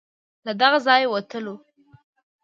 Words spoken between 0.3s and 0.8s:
له دغه